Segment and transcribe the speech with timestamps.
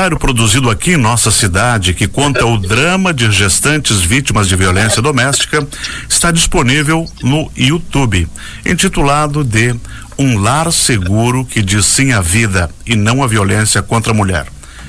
[0.00, 5.02] documentário produzido aqui em nossa cidade, que conta o drama de gestantes vítimas de violência
[5.02, 5.66] doméstica,
[6.08, 8.26] está disponível no YouTube,
[8.64, 9.74] intitulado de
[10.18, 14.46] Um Lar Seguro que diz sim à vida e não à violência contra a mulher.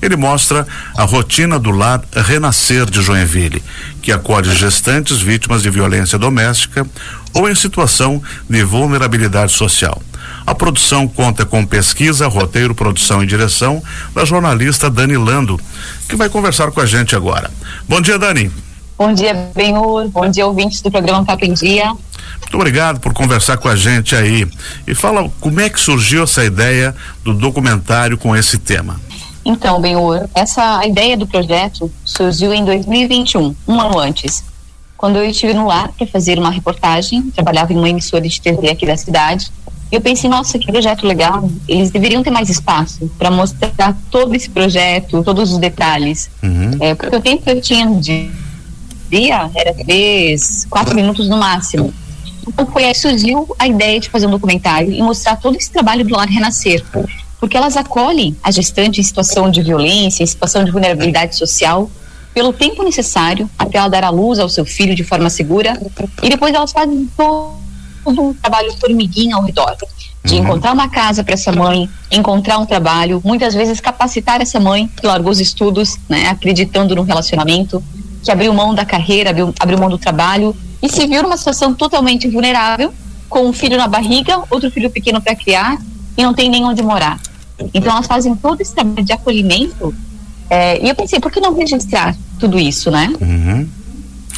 [0.00, 0.66] Ele mostra
[0.96, 3.62] a rotina do lar Renascer de Joinville,
[4.00, 6.86] que acolhe gestantes vítimas de violência doméstica
[7.32, 10.02] ou em situação de vulnerabilidade social.
[10.46, 13.82] A produção conta com pesquisa, roteiro, produção e direção
[14.14, 15.60] da jornalista Dani Lando,
[16.08, 17.50] que vai conversar com a gente agora.
[17.88, 18.50] Bom dia, Dani.
[18.98, 20.08] Bom dia, Benhur.
[20.08, 21.86] Bom dia, ouvintes do programa Papo em Dia.
[21.86, 24.46] Muito obrigado por conversar com a gente aí.
[24.86, 29.00] E fala como é que surgiu essa ideia do documentário com esse tema.
[29.44, 34.44] Então, Benhur, essa ideia do projeto surgiu em 2021, um ano antes,
[34.96, 38.70] quando eu estive no lar para fazer uma reportagem, trabalhava em uma emissora de TV
[38.70, 39.50] aqui da cidade,
[39.92, 41.50] eu pensei, nossa, que projeto legal.
[41.68, 46.30] Eles deveriam ter mais espaço para mostrar todo esse projeto, todos os detalhes.
[46.42, 46.78] Uhum.
[46.80, 48.30] É, porque o tempo que eu tinha de
[49.10, 51.92] dia era três, quatro minutos no máximo.
[52.48, 55.70] Então foi aí que surgiu a ideia de fazer um documentário e mostrar todo esse
[55.70, 56.82] trabalho do Lar Renascer.
[57.38, 61.90] Porque elas acolhem a gestante em situação de violência, em situação de vulnerabilidade social,
[62.32, 65.78] pelo tempo necessário até ela dar a luz ao seu filho de forma segura
[66.22, 67.71] e depois elas fazem todo
[68.06, 69.76] um trabalho formiguinha ao redor
[70.24, 70.42] de uhum.
[70.42, 75.06] encontrar uma casa para essa mãe, encontrar um trabalho, muitas vezes capacitar essa mãe que
[75.06, 77.82] largou os estudos, né, acreditando no relacionamento,
[78.22, 81.74] que abriu mão da carreira, abriu, abriu mão do trabalho e se viu numa situação
[81.74, 82.92] totalmente vulnerável,
[83.28, 85.78] com um filho na barriga, outro filho pequeno para criar
[86.16, 87.18] e não tem nem onde morar.
[87.74, 89.94] Então elas fazem todo esse trabalho de acolhimento
[90.50, 93.12] é, e eu pensei, por que não registrar tudo isso, né?
[93.20, 93.68] Uhum.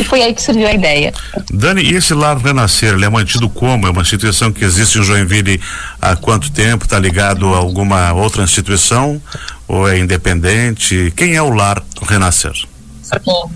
[0.00, 1.12] E foi aí que surgiu a ideia.
[1.52, 3.86] Dani, e esse Lar Renascer, ele é mantido como?
[3.86, 5.60] É uma instituição que existe em Joinville
[6.00, 6.84] há quanto tempo?
[6.84, 9.20] Está ligado a alguma outra instituição?
[9.68, 11.12] Ou é independente?
[11.14, 12.54] Quem é o Lar Renascer?
[13.02, 13.54] Sim.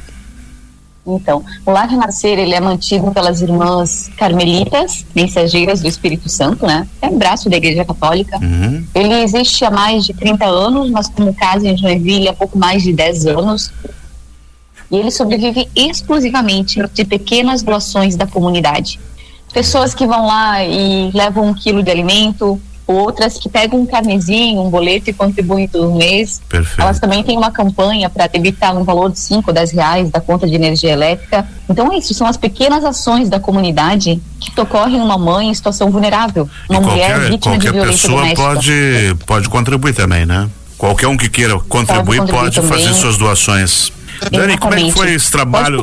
[1.07, 6.87] Então, o Lar Renascer, ele é mantido pelas irmãs carmelitas, mensageiras do Espírito Santo, né?
[7.01, 8.39] É um braço da Igreja Católica.
[8.39, 8.85] Uhum.
[8.95, 12.83] Ele existe há mais de 30 anos, mas como casa em Joinville há pouco mais
[12.83, 13.73] de 10 anos
[14.95, 19.01] e ele sobrevive exclusivamente de pequenas doações da comunidade.
[19.53, 24.61] Pessoas que vão lá e levam um quilo de alimento, outras que pegam um carnezinho,
[24.61, 26.41] um boleto e contribuem todo mês.
[26.49, 26.81] Perfeito.
[26.81, 30.21] Elas também têm uma campanha para debitar um valor de 5 ou 10 reais da
[30.21, 31.47] conta de energia elétrica.
[31.69, 35.91] Então é isso, são as pequenas ações da comunidade que ocorrem uma mãe em situação
[35.91, 38.43] vulnerável, uma e mulher qualquer, vítima de violência pessoa doméstica.
[38.43, 40.49] pode pode contribuir também, né?
[40.77, 43.93] Qualquer um que queira contribuir pode, contribuir pode fazer suas doações.
[44.31, 45.83] Dani, como é que foi esse trabalho?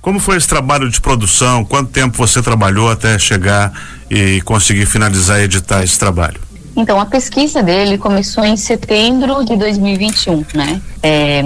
[0.00, 1.64] Como foi esse trabalho de produção?
[1.64, 3.72] Quanto tempo você trabalhou até chegar
[4.10, 6.40] e conseguir finalizar e editar esse trabalho?
[6.74, 10.80] Então, a pesquisa dele começou em setembro de 2021, né?
[11.02, 11.42] É,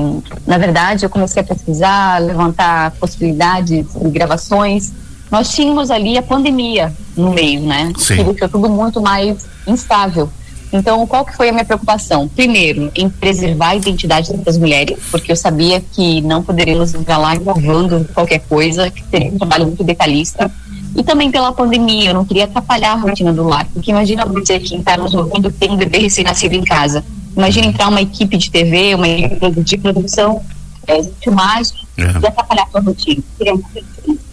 [0.46, 4.92] na verdade, eu comecei a pesquisar, levantar possibilidades de gravações.
[5.30, 7.92] Nós tínhamos ali a pandemia no meio, né?
[7.98, 8.16] Sim.
[8.16, 10.30] Que deixou tudo muito mais instável.
[10.72, 12.28] Então, qual que foi a minha preocupação?
[12.28, 17.34] Primeiro, em preservar a identidade das mulheres, porque eu sabia que não poderíamos entrar lá
[17.36, 20.50] gravando qualquer coisa, que teria um trabalho muito detalhista.
[20.96, 24.58] E também pela pandemia, eu não queria atrapalhar a rotina do lar, porque imagina você
[24.58, 27.04] que está nos ouvindo tem um bebê recém-nascido em casa.
[27.36, 30.42] Imagina entrar uma equipe de TV, uma equipe de produção,
[30.86, 32.02] é, de filmagem, é.
[32.02, 33.22] e atrapalhar a sua rotina.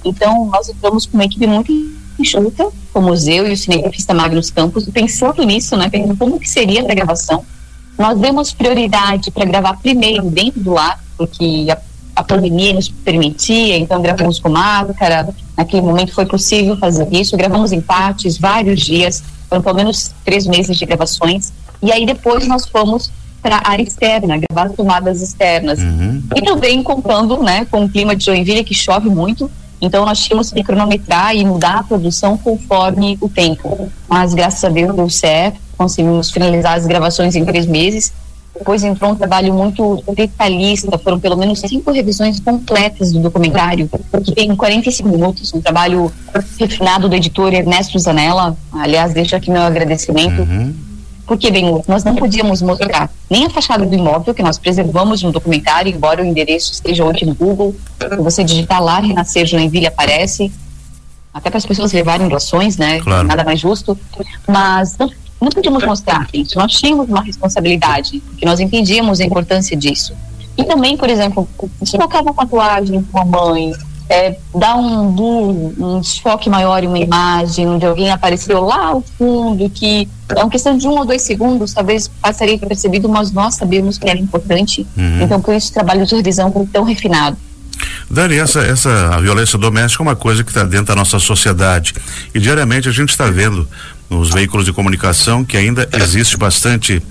[0.06, 1.72] Então, nós entramos com uma equipe muito
[2.18, 6.86] enxuta, o museu e o cinegrafista Magnus Campos, pensando nisso, né, como que seria a
[6.86, 7.44] gravação.
[7.98, 11.78] Nós demos prioridade para gravar primeiro dentro do lar, porque a,
[12.16, 17.72] a pandemia nos permitia, então gravamos com máscara, naquele momento foi possível fazer isso, gravamos
[17.72, 22.68] em partes, vários dias, foram pelo menos três meses de gravações, e aí depois nós
[22.68, 23.12] fomos
[23.44, 25.78] para a área externa, gravar tomadas externas.
[25.78, 26.24] Uhum.
[26.34, 29.52] E também contando né, com o clima de Joinville, que chove muito,
[29.84, 33.92] então nós tínhamos que cronometrar e mudar a produção conforme o tempo.
[34.08, 38.14] Mas graças a Deus deu certo, conseguimos finalizar as gravações em três meses.
[38.58, 43.90] Depois entrou um trabalho muito detalhista, foram pelo menos cinco revisões completas do documentário,
[44.24, 46.10] que tem 45 minutos, um trabalho
[46.58, 48.56] refinado do editor Ernesto Zanella.
[48.72, 50.44] Aliás, deixo aqui meu agradecimento.
[50.44, 50.93] Uhum
[51.26, 55.32] porque, bem, nós não podíamos mostrar nem a fachada do imóvel, que nós preservamos no
[55.32, 57.76] documentário, embora o endereço esteja hoje no Google.
[58.00, 60.52] Se você digitar lá, Renascer Joinville aparece,
[61.34, 63.00] até para as pessoas levarem doações, né?
[63.00, 63.28] Claro.
[63.28, 63.98] Nada mais justo.
[64.48, 65.10] Mas não,
[65.42, 66.58] não podíamos mostrar isso.
[66.58, 70.14] Nós tínhamos uma responsabilidade, porque nós entendíamos a importância disso.
[70.58, 71.48] E também, por exemplo,
[71.84, 73.74] se tocava uma tatuagem com a mãe,
[74.10, 79.70] é, dar um, um desfoque maior em uma imagem, onde alguém apareceu lá ao fundo,
[79.70, 83.98] que é uma questão de um ou dois segundos, talvez passaria percebido, mas nós sabemos
[83.98, 84.86] que era importante.
[84.98, 85.22] Uhum.
[85.22, 87.38] Então, por isso, o trabalho de revisão foi tão refinado.
[88.10, 91.94] Dani, essa, essa a violência doméstica é uma coisa que está dentro da nossa sociedade.
[92.34, 93.68] E diariamente a gente está vendo
[94.10, 97.02] nos veículos de comunicação que ainda existe bastante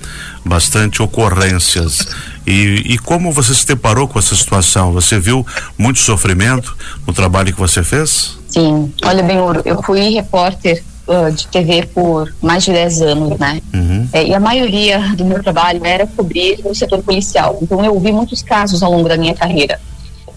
[0.44, 2.06] bastante ocorrências.
[2.46, 4.92] E, e como você se deparou com essa situação?
[4.92, 5.46] Você viu
[5.78, 6.76] muito sofrimento
[7.06, 8.38] no trabalho que você fez?
[8.48, 8.92] Sim.
[9.04, 13.60] Olha bem eu fui repórter uh, de TV por mais de 10 anos né?
[13.72, 14.08] Uhum.
[14.12, 17.58] é, e a maioria do meu trabalho era cobrir o setor policial.
[17.62, 19.80] Então eu ouvi muitos casos ao longo da minha carreira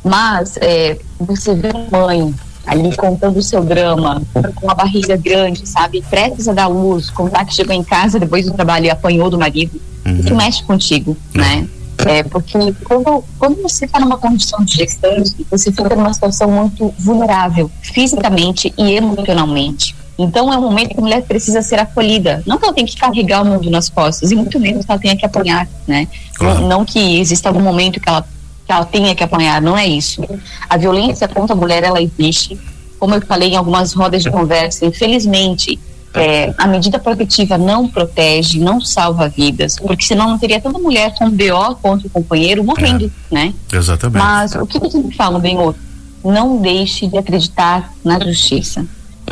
[0.05, 2.31] mas é, você vê mãe
[2.67, 4.21] ali contando o seu drama,
[4.55, 6.03] com uma barriga grande, sabe?
[6.07, 9.37] Prestes a dar luz, contar que chegou em casa depois do trabalho e apanhou do
[9.37, 9.81] marido.
[10.05, 10.19] Uhum.
[10.19, 11.67] Isso mexe contigo, né?
[12.05, 16.93] É, porque quando, quando você está numa condição de gestante, você fica numa situação muito
[16.99, 19.95] vulnerável, fisicamente e emocionalmente.
[20.17, 22.43] Então é um momento que a mulher precisa ser acolhida.
[22.45, 24.99] Não que ela tenha que carregar o mundo nas costas, e muito menos que ela
[24.99, 26.07] tenha que apanhar, né?
[26.35, 26.67] Claro.
[26.67, 28.25] Não que exista algum momento que ela
[28.65, 30.23] que ela tenha que apanhar, não é isso.
[30.69, 32.59] A violência contra a mulher, ela existe.
[32.99, 35.79] Como eu falei em algumas rodas de conversa, infelizmente,
[36.15, 41.13] é, a medida protetiva não protege, não salva vidas, porque senão não teria tanta mulher
[41.13, 43.53] com BO contra o companheiro morrendo, é, né?
[43.71, 44.17] Exatamente.
[44.23, 45.81] Mas o que sempre falo, bem outro,
[46.23, 48.85] não deixe de acreditar na justiça.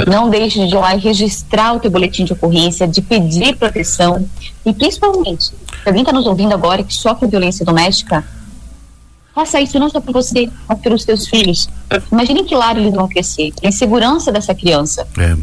[0.07, 4.27] Não deixe de ir lá e registrar o teu boletim de ocorrência, de pedir proteção.
[4.65, 5.53] E principalmente, se
[5.86, 8.25] alguém está nos ouvindo agora que sofre violência doméstica,
[9.33, 11.68] Faça isso não só para você, mas pelos seus filhos.
[12.12, 15.07] Imagine que lar eles vão crescer, a insegurança dessa criança.
[15.18, 15.35] É.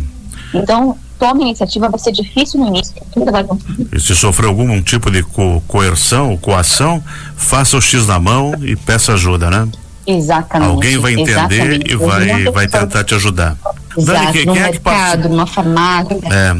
[0.54, 2.94] Então, tome iniciativa, vai ser difícil no início,
[3.30, 3.44] vai.
[3.92, 7.02] E se sofrer algum tipo de co coerção ou coação,
[7.36, 9.68] faça o X na mão e peça ajuda, né?
[10.06, 10.70] Exatamente.
[10.70, 11.92] Alguém vai entender exatamente.
[11.92, 13.56] e vai, vai tentar te ajudar.
[13.96, 16.18] Exato, Dani, quem, quem mercado, é que numa farmácia.
[16.32, 16.56] É.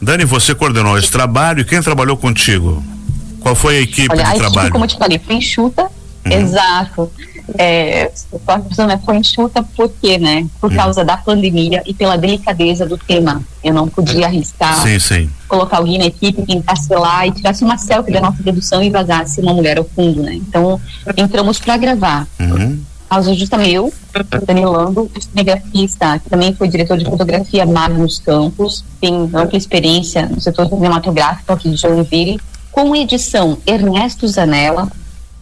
[0.00, 2.82] Dani, você coordenou esse trabalho e quem trabalhou contigo?
[3.40, 4.58] Qual foi a equipe Olha, de a trabalho?
[4.58, 5.88] Equipe, como eu te falei, foi enxuta,
[6.24, 6.32] Uhum.
[6.32, 7.10] Exato.
[7.58, 8.10] É,
[8.46, 10.46] a pessoa né, foi enxuta por quê, né?
[10.60, 10.76] Por uhum.
[10.76, 13.42] causa da pandemia e pela delicadeza do tema.
[13.62, 15.30] Eu não podia arriscar sim, sim.
[15.48, 18.90] colocar alguém na equipe que entrasse lá e tirasse uma selfie da nossa redução e
[18.90, 20.34] vazasse uma mulher ao fundo, né?
[20.34, 20.80] Então,
[21.16, 22.26] entramos para gravar.
[22.38, 22.80] Uhum.
[23.08, 23.92] Causa justamente eu,
[24.46, 30.66] Danilando, cinegrafista, que também foi diretor de fotografia Magnus Campos, tem ampla experiência no setor
[30.66, 32.40] cinematográfico aqui de Joinville,
[32.70, 34.90] com edição Ernesto Zanella,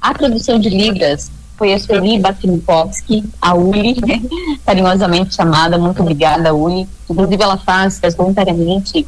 [0.00, 3.96] a produção de libras foi a Sueli Batinkowski, a Uli,
[4.64, 5.76] carinhosamente chamada.
[5.76, 6.88] Muito obrigada, Uli.
[7.08, 9.06] Inclusive, ela faz, voluntariamente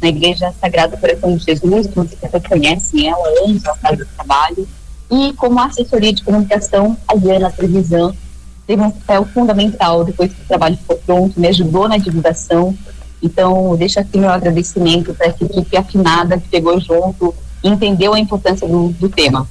[0.00, 4.66] na Igreja Sagrada Coração de Jesus, que vocês conhecem ela, ela faz o trabalho.
[5.10, 8.14] E como assessoria de comunicação, a Diana Trevisan
[8.66, 12.74] teve um papel fundamental depois que o trabalho ficou pronto, me ajudou na divulgação.
[13.22, 18.18] Então, deixo aqui meu agradecimento para essa equipe afinada que pegou junto e entendeu a
[18.18, 19.46] importância do, do tema.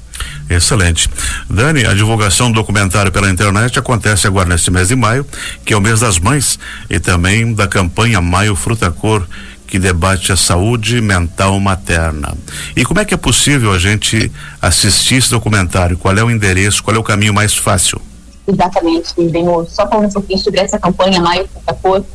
[0.50, 1.10] Excelente.
[1.50, 5.25] Dani, a divulgação do documentário pela internet acontece agora neste mês de maio,
[5.66, 6.60] que é o mês das mães,
[6.90, 9.25] e também da campanha Maio Fruta Cor,
[9.66, 12.36] que debate a saúde mental materna.
[12.75, 14.31] E como é que é possível a gente
[14.62, 15.98] assistir esse documentário?
[15.98, 16.84] Qual é o endereço?
[16.84, 18.00] Qual é o caminho mais fácil?
[18.48, 19.66] Exatamente, Benhor.
[19.69, 22.06] Só falando um pouquinho sobre essa campanha Maio Fruta Cor,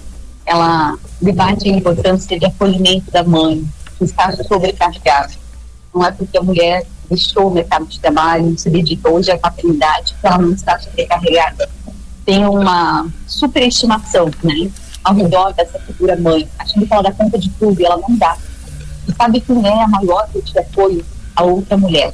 [0.46, 3.66] ela debate a importância de acolhimento da mãe,
[3.98, 5.32] que está sobrecarregada.
[5.92, 10.14] Não é porque a mulher deixou o mercado de trabalho, se dedica hoje à paternidade,
[10.22, 11.68] ela não está sobrecarregada.
[12.24, 14.70] Tem uma superestimação, né,
[15.02, 18.16] ao redor dessa figura mãe, achando que ela dá conta de tudo e ela não
[18.16, 18.36] dá.
[19.08, 22.12] E sabe que é a maior rede de apoio a outra mulher.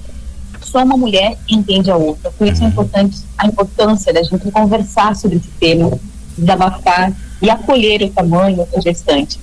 [0.60, 2.30] Só uma mulher entende a outra.
[2.30, 5.98] Por isso é importante a importância da gente conversar sobre esse tema,
[6.36, 9.40] desabafar e acolher o tamanho outra gestante.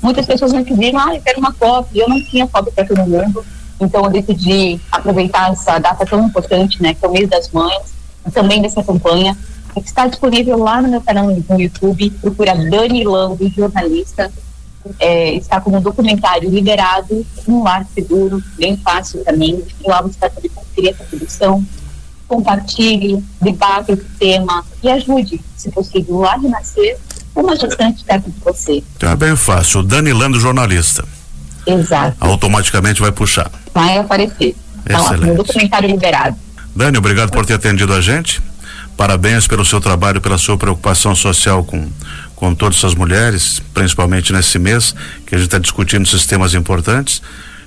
[0.00, 1.54] Muitas pessoas me pediram, ah, eu quero uma
[1.92, 3.44] e eu não tinha foto para todo mundo.
[3.80, 7.94] Então eu decidi aproveitar essa data tão importante, né, que é o mês das mães,
[8.32, 9.36] também dessa campanha,
[9.74, 14.32] que está disponível lá no meu canal no YouTube, procura Dani Lando, jornalista,
[15.00, 20.30] é, está como documentário liberado, um lar seguro, bem fácil também, e lá você vai
[20.30, 21.64] poder conferir essa produção,
[22.28, 26.96] compartilhe, debate esse tema e ajude, se possível, lá renascer
[27.34, 28.82] uma gestante perto de você.
[28.98, 31.04] Tá bem fácil, Dani Lando, jornalista.
[31.66, 32.16] Exato.
[32.20, 33.50] Automaticamente vai puxar.
[33.74, 34.54] Vai aparecer.
[34.86, 36.36] Tá lá, no documentário liberado.
[36.74, 38.40] Dani, obrigado por ter atendido a gente.
[38.96, 41.88] Parabéns pelo seu trabalho, pela sua preocupação social com,
[42.36, 44.94] com todas essas mulheres, principalmente nesse mês
[45.26, 47.20] que a gente está discutindo sistemas importantes.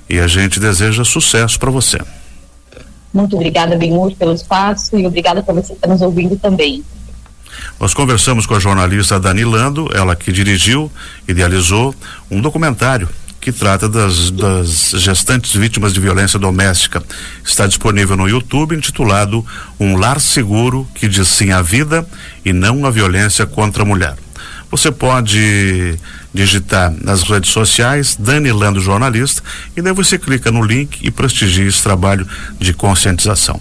[0.08, 1.98] E a gente deseja sucesso para você.
[3.12, 6.82] Muito obrigada, Benhur, pelo espaço e obrigada por você estar nos ouvindo também.
[7.78, 10.90] Nós conversamos com a jornalista Dani Lando, ela que dirigiu,
[11.26, 11.94] idealizou
[12.30, 13.08] um documentário
[13.40, 17.02] que trata das, das gestantes vítimas de violência doméstica.
[17.44, 19.44] Está disponível no YouTube, intitulado
[19.78, 22.06] Um Lar Seguro que diz sim à vida
[22.44, 24.16] e não à violência contra a mulher.
[24.70, 25.96] Você pode
[26.32, 29.42] digitar nas redes sociais Dani Lando Jornalista
[29.76, 32.26] e daí você clica no link e prestigia esse trabalho
[32.58, 33.60] de conscientização.